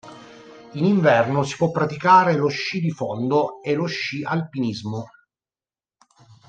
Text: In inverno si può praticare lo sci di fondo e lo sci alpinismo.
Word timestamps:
In 0.71 0.83
inverno 0.83 1.43
si 1.43 1.55
può 1.57 1.69
praticare 1.69 2.33
lo 2.35 2.47
sci 2.47 2.79
di 2.79 2.89
fondo 2.89 3.61
e 3.61 3.75
lo 3.75 3.85
sci 3.85 4.23
alpinismo. 4.23 5.05